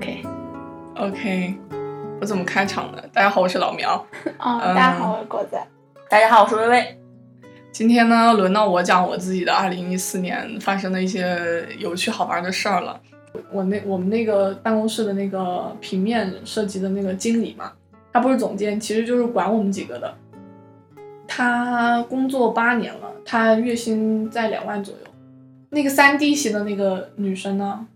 [0.00, 1.54] OK，OK，
[2.22, 3.06] 我怎么开场的？
[3.12, 3.96] 大家好，我是老苗。
[4.38, 5.58] 哦，嗯大家好，我是果子。
[6.08, 6.98] 大家好，我是薇薇。
[7.70, 12.98] 今天呢，轮到我讲我自己的二零一四年发生的一些有趣好玩的事儿了。
[13.52, 17.70] 我那我们那个办公室的那个平面设计的那个经理嘛，
[18.10, 20.14] 他不是总监，其实就是管我们几个的。
[21.28, 25.00] 他工作八年了，他月薪在两万左右。
[25.68, 27.86] 那个三 D 系的那个女生呢，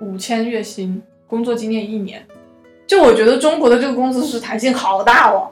[0.00, 2.26] 五千月薪，工作经验一年。
[2.86, 5.50] 就我觉得中国的这个工资是弹性好大哦。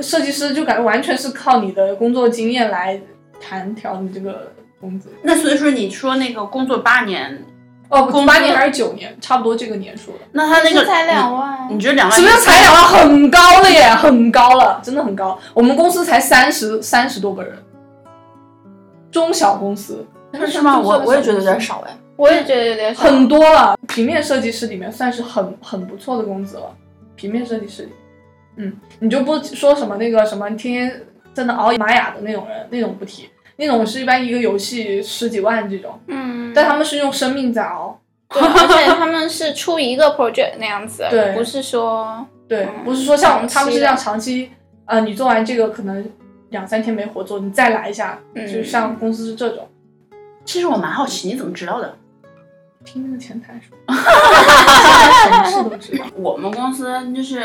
[0.00, 3.00] 设计师就感觉完全是靠你的工作经验来
[3.40, 5.08] 弹调你这个工资。
[5.22, 7.44] 那所以说，你说那个工作八年，
[7.88, 10.18] 哦，工资八年还是九年，差不多这个年数了。
[10.32, 12.16] 那他那个才两万你，你觉得两万？
[12.16, 12.84] 什么叫才两万？
[12.84, 15.36] 很高了耶，很高了，真的很高。
[15.52, 17.58] 我们公司才三十三十多个人，
[19.10, 20.06] 中小公司。
[20.46, 20.78] 是吗？
[20.78, 21.96] 我我也觉得有点少哎。
[22.20, 23.04] 我也觉得有点少。
[23.04, 23.76] 很多了。
[23.88, 26.76] 平面设计师里面算是很很不错的工资了。
[27.16, 27.88] 平面设计师，
[28.56, 37.98] 嗯，你就不说什么那个什么天天在那熬玛雅的那种人，那种不提，那种是一般一个游戏十几万这种，嗯，但他们是用生命在熬。
[38.28, 44.50] 对，而且他们是出一个 project 那样子， 对不是说对，嗯不是说像他们是这样长期，
[44.84, 46.08] 呃，你做完这个可能
[46.50, 49.66] 两三天没活做，你再来一下，嗯就像公司是这种。
[50.44, 51.94] 其实我蛮好奇，你怎么知道的？
[52.84, 53.76] 听那个前台说，
[55.22, 56.06] 什么事都知道。
[56.16, 57.44] 我们公司就是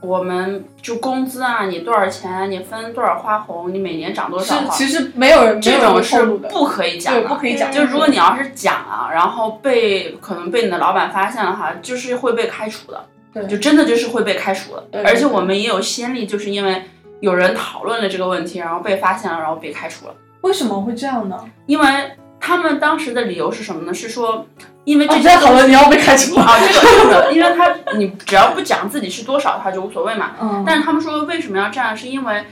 [0.00, 7.72] 我们就工资啊，你多少钱，你分多少花红，你每年涨多少是，其实没有人这种是不可以讲对，的，不可以讲。
[7.72, 14.84] 就如果你要是讲啊，然后被可能被你的老板发现了哈，就是会被开除的，对就真的就是会被开除的。
[14.92, 16.82] 对而且我们也有先例，就是因为
[17.20, 20.14] 有人讨论了这个问题，然后被发现了，然后被开除了。
[20.42, 21.42] 为什么会这样呢？
[21.64, 21.86] 因为
[22.38, 23.94] 他们当时的理由是什么呢？
[23.94, 24.46] 是说，
[24.84, 26.42] 因为哦这些好了，你要被开除了。
[26.42, 30.32] 啊，这个这个，因为他你只要不讲自己是多少，他就无所谓嘛。
[30.40, 32.44] 嗯，但是他们说为什么要这样，是因为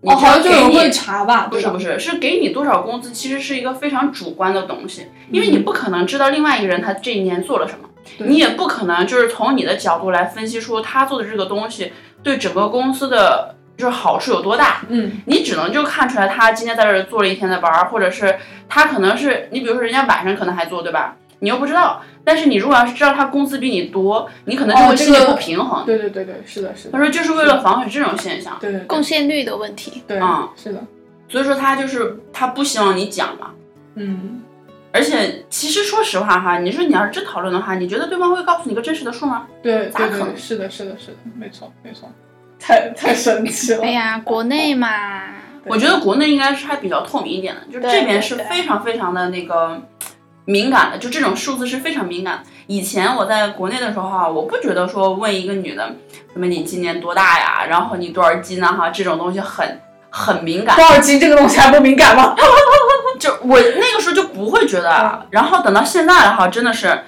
[0.00, 1.48] 你哦，只要好像就有人给你会查吧？
[1.50, 7.88] 不是不是，是给你多少工资，其实是一个非常主观的东西，因为你不可能知道另外一个人他这一年做了什么，
[8.18, 11.92] 对你也不可能就是从你的角度来分析出他做的这个东西
[12.22, 14.82] 对整个公司的就是好处有多大。
[14.88, 18.36] 嗯，你只能就看出来他今天在这儿做了一天的班儿，或者是
[18.68, 21.16] 他可能是你比如说人家晚上可能还做，对吧？
[21.40, 25.84] 你又不知道，但是你如果要是知道他工资比你多，你可能就会心里不平衡。
[25.84, 30.02] 对对对对，是的，是的，他说就是为了防止这种现象，对对对贡献率的问题。
[30.06, 30.82] 对嗯，是的，
[31.28, 33.50] 所以说他就是他不希望你讲嘛。
[33.96, 34.40] 嗯，
[34.92, 39.46] 而且其实说实话哈，你说你要是真讨论的话，你觉得对方会告诉你个真实的数吗？
[39.62, 42.10] 对对对，咋可能是的，是的，是的，没错没错，
[42.58, 43.90] 太太神奇了 哎。
[43.90, 44.88] 呀，国内嘛，
[45.64, 49.80] 我觉得国内应该是还比较透明一点的，就对这边是对对非常非常的那个
[50.46, 52.44] 敏感的，就这种数字是非常敏感的。
[52.66, 55.94] 以前我在国内的时候哈，我不觉得说问一个女的，
[56.32, 60.74] 什么你今年多大呀，然后你多少斤呢哈，这种东西很 很敏感。
[60.74, 62.34] 多少斤这个东西还不敏感吗？
[63.18, 66.98] 就我那个时候就不会觉得，然后等到现在了哈，真的是。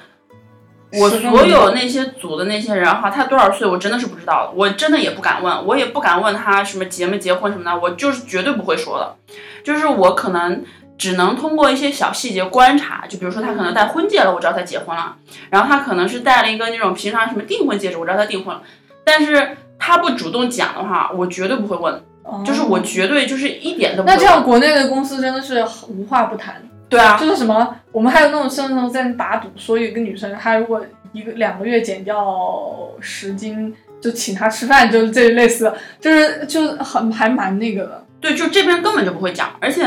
[0.91, 9.15] 我所有那些组的那些人哈，他多少岁我真的是不知道，我真的也不敢问，我也不敢问他什么结没结婚什么的，我就是绝对不会说的，
[9.63, 10.65] 就是我可能
[10.99, 15.17] 只能通过一些小细节观察，就比如说他可能戴婚戒了，我知道他结婚了，
[15.49, 18.61] 然后他可能是戴了一个那种平常什么订婚戒指，我知道他订婚了，
[19.05, 22.03] 但是他不主动讲的话，我绝对不会问，
[22.45, 24.15] 就是我哦绝对就是一点都不会。
[24.15, 39.85] 那这样国内的公司真的是无话不谈，对啊，就是什么，我们还有那种甚至在那打赌，说有一个女生她如果一个两个月减掉十斤，就请她吃饭，就是这类似的，就是就很还蛮那个的，对，就这边根本就不会讲，而且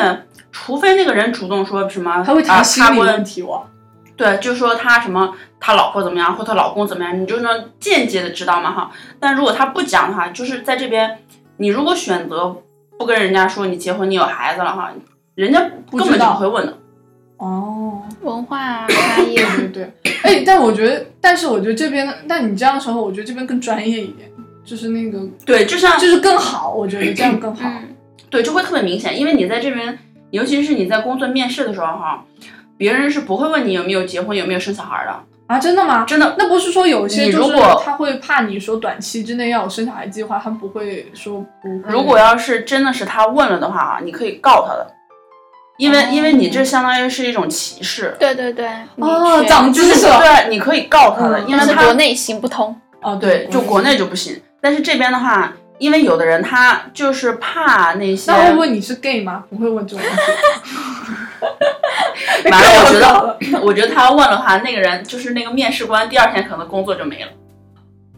[0.51, 3.67] 除非那个人主动说什么，他会啊谈心理他问问题我。
[4.15, 8.91] 对，就说他什么他老婆怎么样，或他老公怎么样，你就能间接的知道嘛哈。
[9.19, 11.17] 但如果他不讲的话，就是在这边，
[11.57, 12.55] 你如果选择
[12.99, 14.91] 不跟人家说你结婚你有孩子了哈，
[15.33, 16.77] 人家根本就不会问的。
[17.37, 19.33] 哦，文化差异。
[19.35, 24.29] 对对对， 哎，但我觉得，但是我觉得这边的，但你这样的时候，我觉得这边更专业一点，
[24.63, 27.67] 就是那个对，就像就是更好，我觉得这样更好。
[27.67, 27.90] 嗯，
[28.31, 29.99] 对，就会特别明显，因为你在这边，
[30.31, 32.23] 尤其是你在工作面试的时候哈，
[32.77, 35.13] 别人是不会问你有没有结婚，有没有生小孩的，
[35.47, 36.05] 啊，真的吗？
[36.05, 36.35] 真的。
[36.37, 41.93] 那不是说有些你就是如果他会怕你说短期之内要有生小孩计划，他不会说不会。
[41.93, 44.87] 如果要是真的是他问了的话啊，你可以告他的，
[45.77, 52.73] 因为、哦因为你这相当于是一种歧视，对对对，哦长知识了对，你可以告他的，嗯因为他国内行不通。
[53.01, 55.51] 哦，对，就国内就不行，但是这边的话，
[55.81, 59.43] 因为有的人他就是怕那些，那会问你是 gay 吗？
[59.49, 60.21] 不会问这种问题。
[62.51, 67.31] 完了，我觉得，我觉得他要问的话，那个人就是那个面试官，第二天可能工作就没了，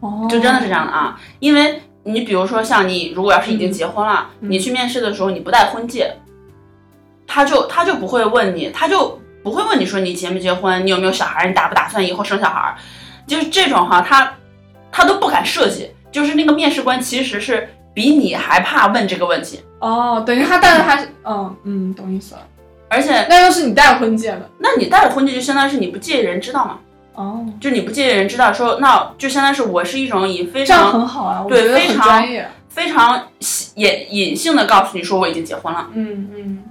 [0.01, 1.17] 哦，就真的是这样的啊。
[1.39, 6.13] 因为你比如说像你，如果要是已经结婚了，嗯你去面试的时候你不带婚戒，
[7.25, 12.75] 他就他就不会问你，他就不会问你说你结没结婚，你有没有小孩，你打不打算以后生小孩，
[13.25, 14.33] 就是这种哈，他
[14.91, 22.41] 他都不敢设计，就是那个面试官其实是比你还怕问这个问题，哦，等于他，带着他是，嗯嗯，懂意思了。
[22.87, 24.49] 而且那要是你带婚戒的？
[24.59, 26.77] 那你带了婚戒就相当于是你不介意人知道嘛。
[27.15, 32.47] 哦，就你不介意人知道说，那就相当于是我是一种以非这样常很好啊，对非常专业。
[32.69, 33.27] 非常
[33.75, 35.87] 隐隐性的告诉你说我已经结婚了。
[35.93, 36.63] 嗯嗯，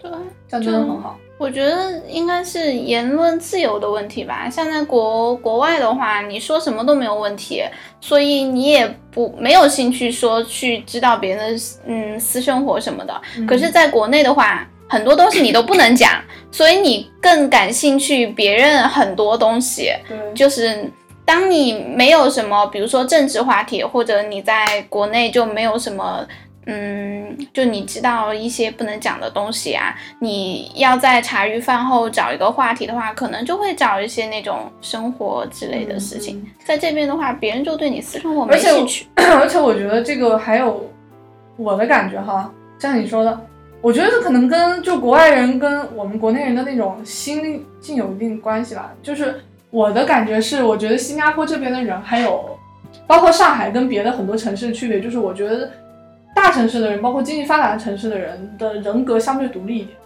[0.00, 0.10] 对，
[0.48, 1.18] 这样真的很好。
[1.38, 4.50] 我觉得应该是言论自由的问题吧。
[4.50, 7.62] 像在国国外的话，你说什么都没有问题，
[8.00, 13.22] 所以你也不没有兴趣说去知道别人的嗯私生活什么的。
[13.36, 19.92] 嗯可是，在国内的话，很多东西你都不能讲， 所以你更感兴趣别人很多东西。
[20.10, 20.90] 嗯，就是
[21.24, 26.26] 当你没有什么，比如说政治话题，或者你在国内就没有什么，
[26.70, 36.36] 嗯，就你知道一些不能讲的东西啊，你要在茶余饭后找一个话题的话，可能就会找一些那种生活之类的事情。
[36.36, 39.06] 嗯在这边的话，别人就对你私生活没兴趣。
[39.16, 40.86] 而且我觉得这个还有
[41.56, 43.40] 我的感觉哈，像你说的，
[43.80, 48.92] 我觉得这可能跟就国外人跟我们国内人的那种心境有一定关系吧。
[49.02, 52.58] 就是我的感觉是，我觉得新加坡这边的人，还有
[53.06, 55.70] 包括上海跟别的很多城市的区别，就是我觉得
[56.42, 59.96] 大城市的人，包括经济发达的城市的人的人格相对独立一点。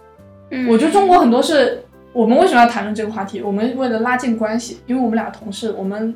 [0.51, 3.41] 嗯，我觉得中国很多是我们为什么要谈论这个话题？
[3.41, 6.13] 我们为了拉近关系，因为我们俩同事，我们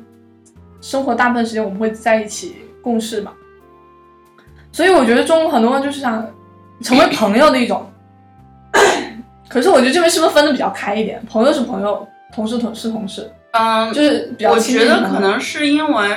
[0.80, 3.32] 生活大部分时间我们会在一起共事嘛，
[4.70, 6.24] 所以我觉得中国很多人就是想
[6.82, 7.84] 成为朋友的一种。
[9.48, 11.24] 可是我觉得这边是不是分的比较开一点？
[11.24, 16.08] 朋友是朋友，同事同是同事，嗯，就是比较我觉亲近的得可能是因为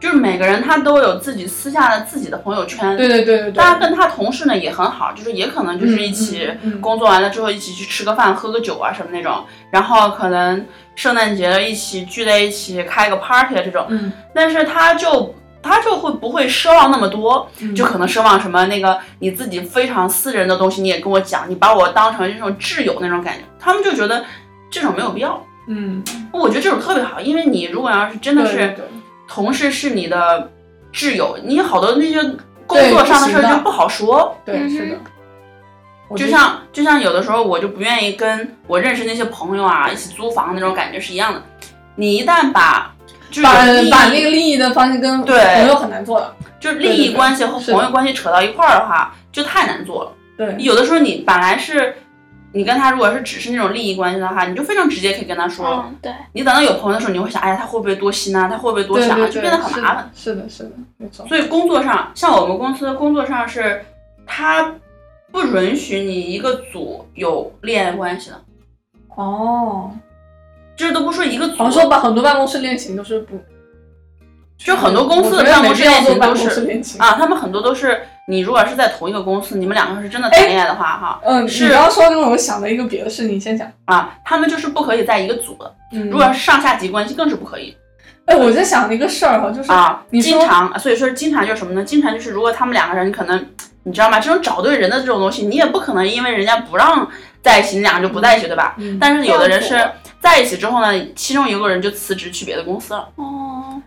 [0.00, 2.96] 就是每个人他都有自己私下的自己的朋友圈。
[2.96, 6.48] 对对对对对，大家跟他同事呢也很好，就是也可能就是一起
[6.80, 10.64] 工作完了之后一起去吃个饭、喝个酒啊什么那种，然后可能
[10.94, 24.24] 圣诞节了一起聚在一起开个 party 啊这种，嗯但是他就他就会不会奢望那么多，嗯就可能奢望什么那个你自己非常私人的东西你也跟我讲，你把我当成这种挚友那种感觉，他们就觉得
[24.70, 25.44] 这种没有必要。
[25.70, 26.02] 嗯，
[26.32, 28.74] 我觉得这种特别好，因为你如果要是真的是
[29.28, 30.50] 同事是你的
[30.92, 32.20] 挚友，你好多那些
[32.66, 34.36] 工作上的事儿就不好说。
[34.44, 41.42] 对是的，就像就像有的时候我就不愿意跟我认识那些朋友啊一起租房那种感觉是一样的。
[41.94, 42.94] 你一旦把
[43.30, 43.42] 就是
[43.90, 50.12] 把那个利益的方向跟对朋友很难做的，就是利益关系和朋友关系扯到一块儿的话，就太难做了。
[50.36, 51.94] 对，有的时候你本来是
[52.52, 55.84] 你跟他如果是只是那种利益关系的话，你就非常直接可以跟他说。
[55.86, 58.48] 嗯，对，你等到有朋友的时候，你会想，哎呀，他会不会多心啊？
[58.48, 59.28] 他会不会多想啊？
[59.28, 60.10] 就变得很麻烦。
[60.14, 60.42] 是的。
[60.42, 61.26] 是的，是的，没错。
[61.26, 63.84] 所以工作上，像我们公司工作上是，
[64.26, 64.74] 他
[65.30, 68.40] 不允许你一个组有恋爱关系的，
[69.14, 69.90] 哦，
[70.74, 73.38] 这都不说一个组，好像说把很多办公室恋情都是不，
[74.58, 76.48] 就很多公司的办公室恋情都是。
[76.98, 83.70] 啊，他们很多都是你如果是在同一个公司，你们两个是真的谈恋爱的话，哈嗯，你是刚刚说那种，我想了一个别的事，你先讲。
[83.86, 87.76] 啊，他们就是不可以在一个组的，嗯，如果是上下级关系更是不可以
[88.26, 90.02] 哎，我在想一个事儿哈，就是啊。
[90.10, 91.82] 你经常，所以说经常就是什么呢？
[91.84, 93.46] 经常就是如果他们两个人可能。
[93.84, 94.20] 你知道吗？
[94.20, 97.08] 这种找对人的这种东西，你也不可能因为人家不让
[97.40, 98.74] 在一起，你俩就不在一起，对吧？
[98.76, 99.82] 嗯但是有的人是
[100.20, 103.08] 在一起之后呢，其中有个人就辞职去别的公司了。
[103.14, 103.80] 哦，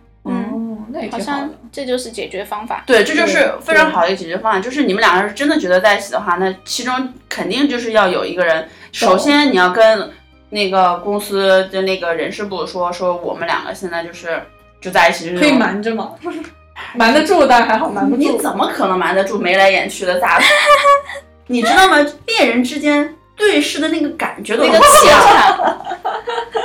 [1.04, 1.50] 也好像。
[1.70, 2.82] 这就是解决方法。
[2.86, 4.60] 对，这就是非常好的一个解决方案。
[4.62, 10.10] 就是你们两个人是真的觉得在一起的话，那其中肯定就是要有一个人，首先你要跟
[10.50, 14.42] 那个公司的那个人事部说，说我们两个现在就是
[14.80, 16.12] 就在一起，就是可以瞒着吗？
[16.94, 18.22] 瞒得住，但还好瞒不住。
[18.22, 20.44] 你怎么可能瞒得住眉来眼去的咋的？
[21.46, 21.96] 你知道吗？
[22.26, 25.86] 恋人之间对视的那个感觉都那个气场，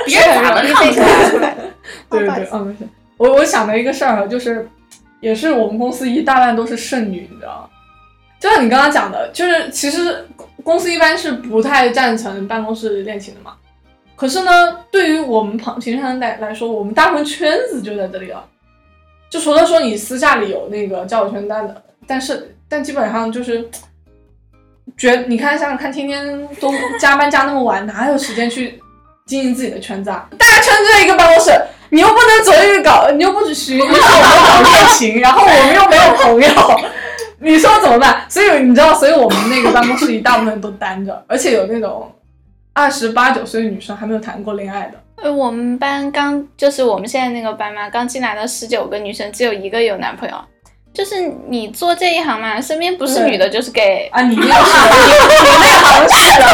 [0.04, 1.00] 别人咋能 看出
[1.38, 1.54] 来？
[2.10, 2.88] 对对对，嗯，没事。
[3.18, 4.66] 我我想的一个事儿，就是
[5.20, 7.68] 也是我们公司一大半都是剩女，你知道吗？
[8.40, 10.26] 就像你刚刚讲的，就是其实
[10.62, 13.54] 公司一般是不太赞成办公室恋情的嘛。
[14.14, 18.44] 可是呢，对于我们旁平常来来说，我们大部分圈子就在这里了。
[19.28, 23.68] 就除了说你私下里有那个交友圈单的，但是但基本上就是，
[24.96, 28.80] 觉你看想想看，天天都加班加那么晚，哪有时间去
[29.26, 30.28] 经营自己的圈子啊？
[30.38, 31.50] 大家圈子在一个办公室，
[31.90, 36.80] 你又不能左右搞，你又不许你说我们搞恋情，然后我们又没有朋友，
[37.40, 38.24] 你说怎么办？
[38.28, 42.12] 所以你知道，所以我们那个办公室一大部分都单着，而且有那种
[42.72, 45.00] 二十八九岁的女生还没有谈过恋爱的。
[45.22, 50.34] 呃，我们班刚就是我们现在那个班嘛，刚进来的十九个女生，只有一个有男朋友。
[50.94, 54.08] 就是你做这一行嘛，身边不是女的就是 gay。
[54.12, 55.12] 啊，你那个是，你
[55.44, 56.46] 你那行是的，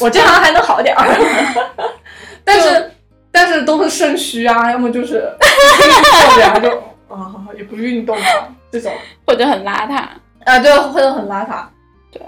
[0.00, 1.06] 我这行还能好点儿，
[2.44, 2.91] 但是
[3.32, 6.70] 但是都是肾虚啊， 要么就是做着就
[7.08, 8.22] 啊也不运动啊
[8.70, 8.92] 这种
[9.26, 10.04] 或者很邋遢。
[10.44, 11.64] 啊，对，或者很邋遢。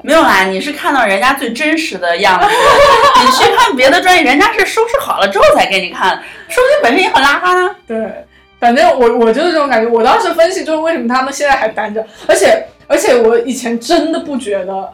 [0.03, 6.17] 没有啦，你是看到人家最真实的样子， 你去看别的专业，人家是收拾好了之后才给你看，
[6.49, 7.75] 说不定本身也很邋遢呢。
[7.87, 8.25] 对，
[8.59, 9.91] 反正我我就是这种感觉。
[9.91, 14.91] 我当时分析就是为什么他们现在还单着，而且而且我以前真的不觉得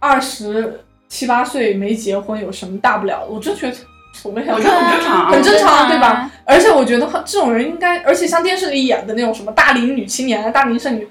[0.00, 3.76] 二十七八岁没结婚有什么大不了的，我真觉得
[4.24, 6.30] 我觉得很正常啊很正常，对吧啊？
[6.44, 11.08] 而且我觉得这种人应该，而且像电视里演的那种什么大龄女青年啊、大龄剩女，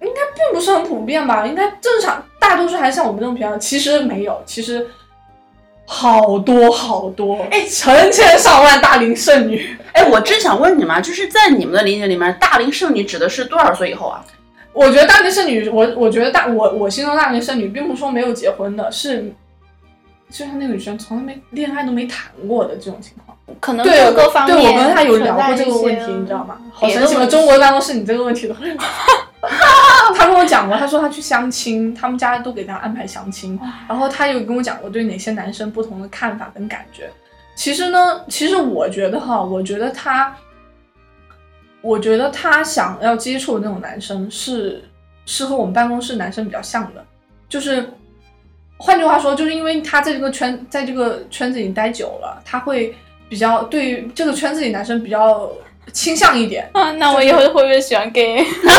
[0.00, 1.46] 应该并不是很普遍吧？
[1.46, 3.58] 应该正常，大多数还是像我们这种平常。
[3.58, 4.86] 其实没有，其实
[5.86, 9.76] 好多好多，哎，成千上万大龄剩女。
[9.92, 14.24] 哎，我真想问你们啊，就是在你们的理解里面，大龄剩女指的是多少岁以后啊？
[14.72, 19.32] 我觉得大龄剩女，我我觉得大我我心中大龄剩女，并不是说没有结婚的，是
[20.30, 23.36] 就像那个女生从来没恋爱都没谈过的这种情况。
[23.60, 26.58] 可能对，各个方面对我跟她有聊过这个问题，你知道吗？
[26.72, 27.26] 好神奇吗？
[27.26, 28.74] 中国办公室你这个问题都会。
[30.16, 37.10] 他跟我讲过，他说他去相亲，他们家都给他安排相亲，然后他有跟我讲过对哪些男生不同的看法跟感觉。
[37.54, 40.34] 其实呢，其实我觉得哈，我觉得他，
[41.82, 44.82] 我觉得他想要接触的那种男生是
[45.26, 47.04] 是和我们办公室男生比较像的，
[47.46, 47.86] 就是
[48.84, 52.94] 换句话说，就是因为他在这个圈在这个圈子里待久了，他会
[53.30, 55.50] 比较对于这个圈子里男生比较
[55.90, 56.68] 倾向一点。
[56.74, 58.44] 啊，那我以后会不会喜欢 gay？
[58.62, 58.72] 他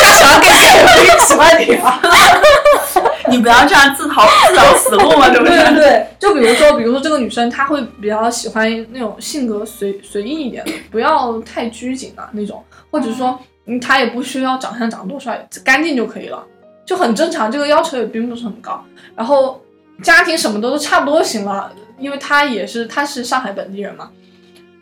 [0.16, 0.48] 喜欢 gay，
[0.82, 2.00] 我也喜欢你啊。
[3.28, 16.42] 你不要这样自讨自找死路嘛，对不对对对，就比如说，比如说这个女生，她会比较喜欢那种性格随随意一点的，不要太拘谨啊那种，或者说，嗯，她也不需要长相长得多帅，干净就可以了，
[16.84, 18.84] 就很正常，这个要求也并不是很高。
[19.16, 19.62] 然后
[20.02, 24.10] 家庭什么都都差不多行了，因为他也是他是上海本地人嘛，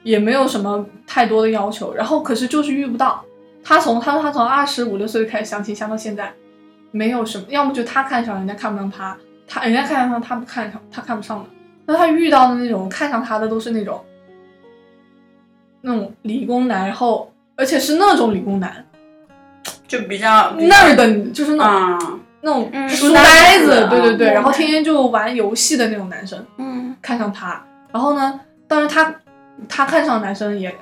[0.02, 1.94] 也没有什么太多的要求。
[1.94, 3.24] 然后可是就是遇不到，
[3.62, 6.32] 他从他说他从二十五六岁开始相亲，相到现在，
[6.90, 9.16] 没有什么，要么就他看上人家看不上他。
[9.46, 11.44] 他人家看上他不看上，他看不上的。
[11.84, 14.02] 那他遇到的那种看上他的都是那种
[15.82, 18.86] 那种理工男，然后而且是那种理工男，
[19.92, 24.32] 就比较那儿的就是那种、啊，那种嗯书呆子，对对对，嗯。
[24.32, 29.14] 然后天天就玩游戏的那种男生嗯，看上他，然后呢，当然他
[29.68, 30.74] 他看上的男生也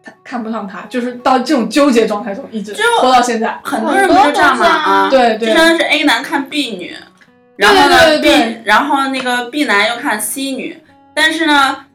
[0.00, 3.58] 他看不上他，就是到这种纠结状态中一直就活到现在。
[3.64, 5.48] 很多人不是这样嘛啊，对对。
[5.48, 6.94] 就相当于是 A 男看 B 女，
[7.56, 10.80] 然后呢对对对 B，然后那个 B 男又看 C 女，
[11.16, 11.86] 但是呢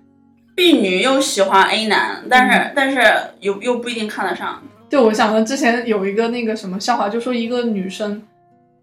[0.54, 2.52] B 女又喜欢 A 男，但嗯。
[2.52, 3.00] 是、但是
[3.40, 4.62] 又又不一定看得上。
[4.90, 8.22] 就我想到之前有一个那个什么笑话，就说一个女生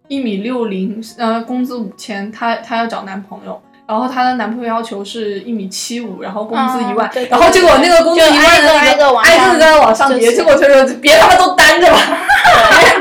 [0.09, 11.99] 一米六零，呃，工资五千，她她要找男朋友，然后她的男朋友要求是一米七五，然后工资一万，然后结果那个工资就一万的挨个挨那个挨个在往上叠，结果就说别他妈都单着吧，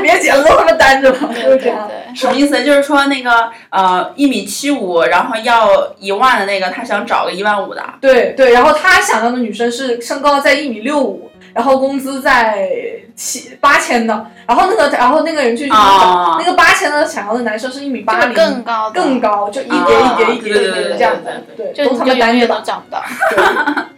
[0.00, 1.88] 别姐了都他妈单着吧，就是这样。
[2.14, 2.64] 什么意思？
[2.64, 5.68] 就是说那个呃一米七五，然后要
[5.98, 7.82] 一万的那个，他想找个一万五的。
[8.00, 11.23] 对对，然后他想要的女生是身高在一米六五，
[11.54, 12.68] 然后工资在
[13.14, 23.02] 七八千的，然后那个然后那个人去找、啊那个八千的想要的男生是一米八就零，更高更高，就一叠啊一叠一叠一叠对对对的这样子对，对，都他就你就永妈单着吧，远都找不到。
[23.30, 23.38] 对，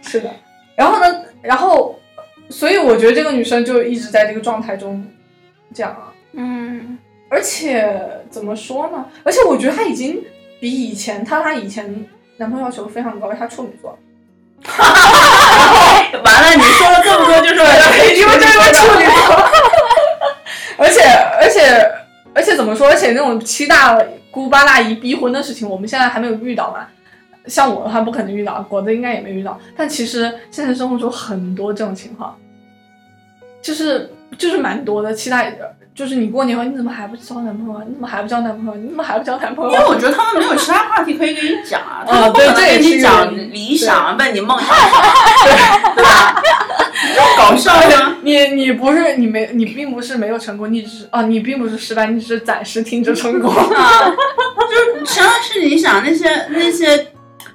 [0.09, 0.29] 是的。
[0.75, 1.99] 然后呢，然后，
[2.49, 5.03] 所以我觉得这个女生就一直在这个状态中，
[5.73, 6.13] 这样啊。
[6.33, 6.99] 嗯，
[7.29, 9.03] 而且怎么说呢？
[9.23, 10.23] 而且我觉得她已经
[10.59, 12.05] 比以前，她她以前
[12.37, 13.97] 男朋友要求非常高，她处女座，
[16.23, 17.55] 完了，你说了这么多，就是
[18.15, 19.49] 因为就因为处女座，
[20.77, 21.01] 而且
[21.41, 21.91] 而且
[22.33, 22.87] 而且怎么说？
[22.89, 23.97] 而且那种七大
[24.31, 26.87] 姑八大姨逼婚的事情，我们现在还没有遇到嘛。
[27.47, 29.57] 像我的话，不可能遇到，果子应该也没遇到。
[29.75, 32.37] 但其实现实生活中很多这种情况，
[33.61, 35.13] 就是就是蛮多的。
[35.13, 35.57] 期待
[35.95, 37.81] 就是你过年后你怎么还不交男朋友啊？
[37.87, 38.75] 你怎么还不交男朋友？
[38.75, 39.73] 你怎么还不交男朋友啊？
[39.73, 44.67] 因为我觉得他们没有其他话题可以跟你讲啊，他啊们不可能跟你讲理想，问你梦想，
[45.95, 46.41] 对吧？
[47.15, 48.15] 这搞笑呀！
[48.21, 53.49] 你你不是你没你并不是没有成功，你只是啊你并不是失败，你只是暂时停止成功。
[53.53, 54.09] 啊，
[54.69, 57.07] 就是实际上是你想那些那些，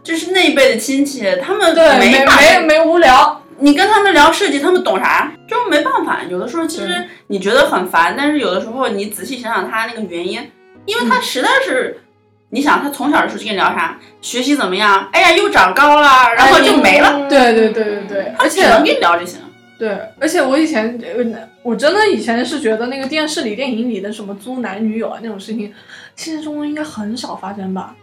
[0.03, 3.42] 就是那一辈的亲戚，他们对，没没没无聊。
[3.63, 5.33] 你跟他们聊设计，他们懂啥？
[5.47, 6.21] 就没办法。
[6.29, 10.51] 有的时候其实你觉得很烦，但是有的时候你仔细想想他那个原因，
[10.85, 12.03] 因为他实在是
[12.51, 13.97] 你想他从小的时候就跟你聊啥？
[14.21, 15.09] 学习怎么样？
[15.13, 17.29] 哎呀，又长高了，然后就没了。
[17.29, 19.39] 对对对对对，而且只能跟你聊这些。
[19.79, 25.73] 对，而且我以前呃，我真的以前是觉得那个电视里、电影里的什么租男女友啊那种事情，
[26.17, 27.95] 现实中应该很少发生吧？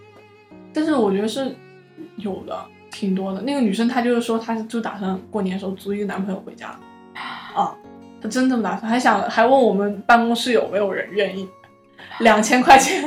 [0.74, 1.54] 但是我觉得是
[2.18, 2.58] 有的，
[2.92, 3.42] 挺多的。
[3.42, 6.68] 那个女生她就是说，她就打算过年的时候租一个男朋友回家，
[7.56, 7.74] 啊，
[8.22, 11.48] 她真这么打算，还想还问我们办公室有没有人愿意，
[12.20, 13.04] 两千块钱，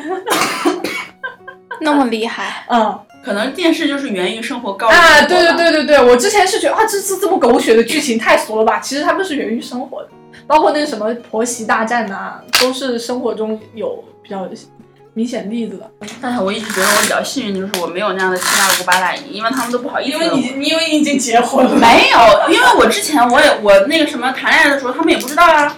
[1.81, 2.99] 那么厉害，嗯。
[3.25, 8.81] 可能电视就是源于生活高啊，对对对对对，我之前是觉得啊，这这这么狗血的剧情太俗了吧？
[8.81, 10.09] 其实他们是源于生活的，
[10.45, 14.49] 包括那个什么婆媳大战呐、都是生活中有比较
[15.15, 15.91] 明显例子的。
[16.21, 20.19] 但是我一直觉得我比较幸运，就是我没有那样的七大姑八大姨，因为他们都不好意思因。
[20.19, 25.77] 为你你因为你已经结婚了，没有，因为我之前我也我那个什么谈恋爱的时候，他们也不知道啊。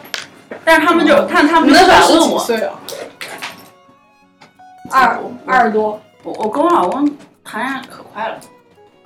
[0.64, 2.38] 但是他们就看他们你就敢问我。
[2.38, 2.74] 岁啊？
[4.90, 6.00] 二二十多。
[6.22, 7.04] 我我跟我老公
[7.44, 8.38] 谈恋爱可快了，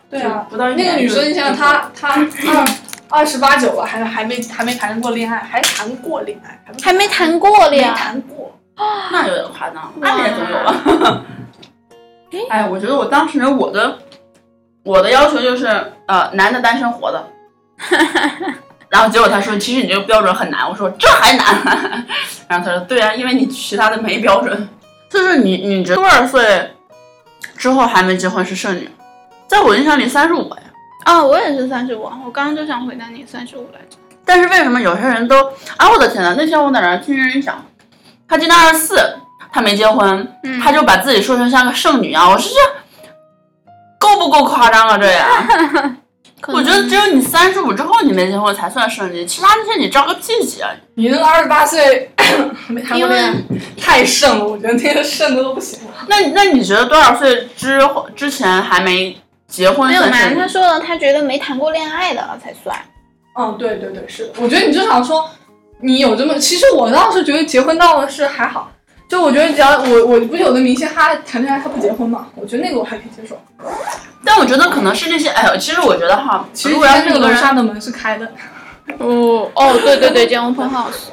[0.08, 2.11] 对啊，不到一那个女生，你想想她她
[2.52, 2.68] 二
[3.08, 8.58] 二十八九了，还还没还没谈过恋爱，还谈过恋爱，还没谈过恋爱，谈过。
[9.11, 11.25] 那有点夸张，暗恋总有了。
[12.50, 13.99] 哎，我觉得我当时我的
[14.85, 15.66] 我的要求就是
[16.06, 17.25] 呃，男的单身活的。
[18.88, 20.68] 然后结果他说，其实你这个标准很难。
[20.68, 22.06] 我说这还难？
[22.49, 24.68] 然后他说，对啊，因为你其他的没标准。
[25.11, 26.70] 就是你你这多少岁
[27.56, 28.90] 之后还没结婚是剩女？
[29.47, 30.56] 在我印象里三十五呀。
[31.06, 33.97] 哦，我也是三十五，我刚刚就想回答你三十五来着。
[34.25, 35.37] 但是为什么有些人都
[35.78, 35.88] 啊？
[35.90, 36.35] 我的天呐！
[36.37, 37.64] 那天我在那儿听人讲，
[38.28, 39.16] 他今年二十四，
[39.50, 42.30] 她没结婚，嗯他就把自己说成像个剩女一样。
[42.30, 42.61] 我说这
[43.99, 44.99] 够不够夸张啊？
[44.99, 45.25] 这也，
[46.47, 50.70] 我觉得只有你三十五之后你没结婚才算剩女，其他那些你着个屁急啊！
[50.94, 52.11] 你那个二十八岁
[52.68, 53.35] 没谈过恋爱，
[53.80, 55.94] 太剩了，我觉得那个剩的都不行了。
[56.06, 60.11] 那那你觉得多少岁之后之前还没结婚没有嘛？
[60.37, 62.76] 他说了，他觉得没谈过恋爱的才算。
[63.35, 64.33] 嗯，对对对，是的。
[64.40, 65.29] 我觉得你正常说，
[65.81, 68.71] 你有这么，其实我倒是觉得结婚到了是还好。
[69.09, 73.41] 就我觉得只要我我不是有的明星他谈恋爱他不结婚嘛，我觉得那个我还可以接受。
[74.23, 78.31] 但我觉得可能是那些，哎呦，其实我觉得哈，其实如果要那个楼是一个人下的门是开的，
[78.99, 81.09] 哦哦，对对对，结 open house。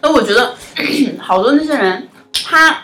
[0.00, 0.54] 那我觉得
[1.20, 2.08] 好多那些人，
[2.42, 2.74] 他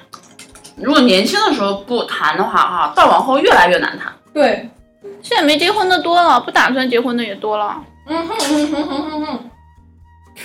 [0.76, 4.12] 如果年轻的时候不谈的话，哈，到往后越来越难谈。
[4.34, 4.68] 对，
[5.22, 7.80] 现在没结婚的多了，不打算结婚的也多了。
[8.06, 9.50] 嗯哼嗯哼哼哼哼。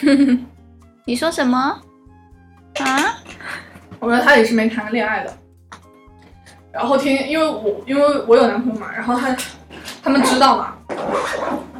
[1.06, 1.58] 你说什么？
[2.80, 3.18] 啊？
[4.00, 5.34] 我觉得他也是没谈过恋爱的。
[6.72, 9.36] 然后天天，因为我因为我有男朋友嘛，然后他
[10.04, 10.74] 他们知道嘛，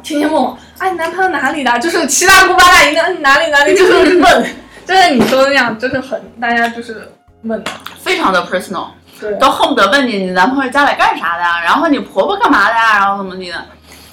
[0.02, 1.78] 天天问我，哎，你男朋友哪里的？
[1.80, 4.46] 就是七大姑八大姨的，嗯哪里哪里，就是问，
[4.86, 7.10] 就像你说的那样，就是很大家就是
[7.42, 13.66] 问的，非常的 personal，对，都恨不得问你你男朋友家里干啥的呀，然后你婆婆干嘛的呀，然后怎么地的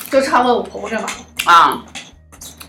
[0.10, 1.08] 就差问我婆婆干嘛。
[1.46, 1.84] 啊，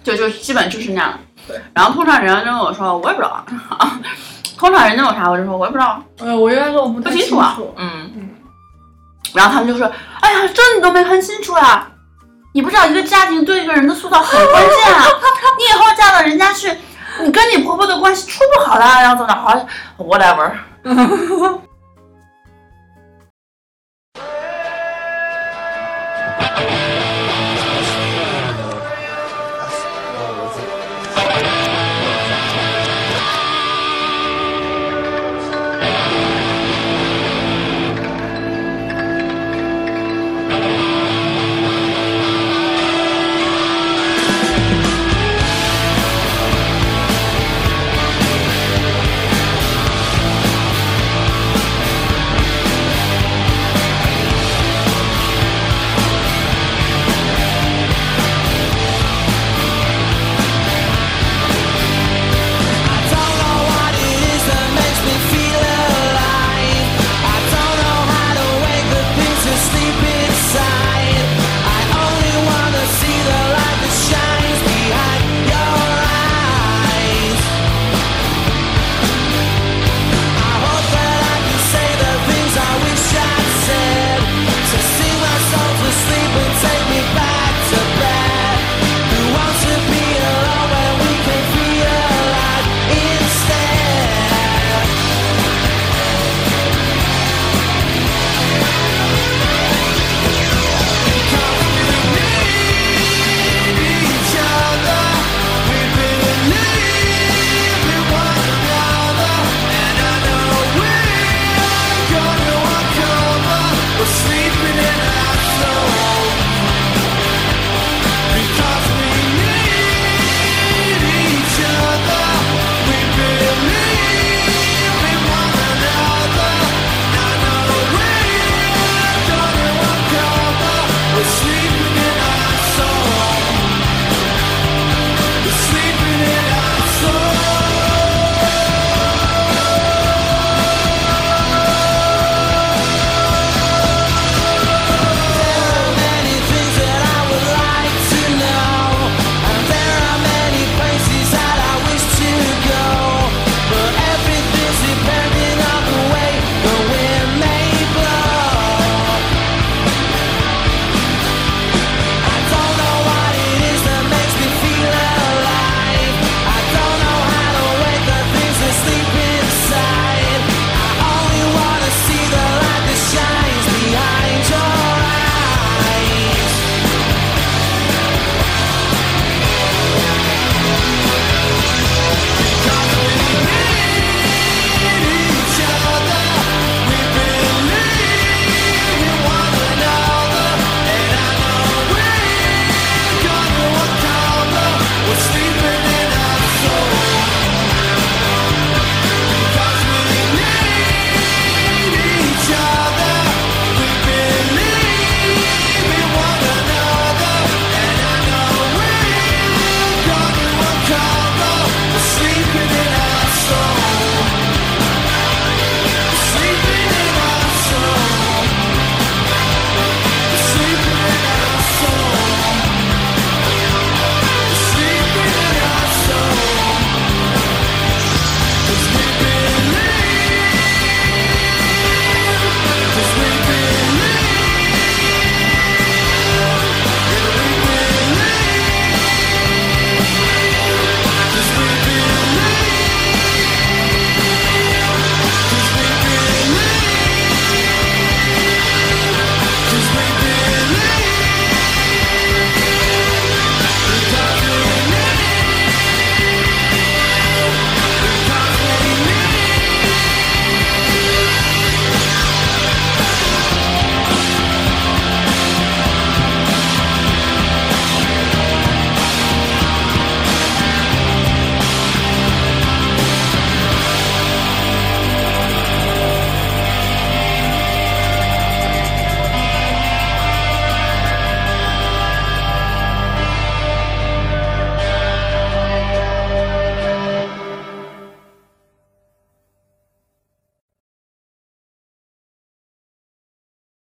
[0.03, 1.19] 就就基本就是那样。
[1.47, 3.45] 对，然后碰上人家就跟我说我也不知道，
[4.57, 8.31] 碰上人家有啥我就说我也不知道，呃，我原来说我不太清不清楚啊，，嗯嗯，
[9.35, 11.89] 然后他们就说，哎呀，这你都没看清楚啊、
[12.55, 15.05] 你不知道一个家庭对一个人的塑造很关键啊！
[15.59, 16.73] 你以后嫁到人家去，
[17.23, 19.41] 你跟你婆婆的关系处不好了，然后怎么着？
[19.41, 19.67] 好
[19.99, 20.53] ，whatever。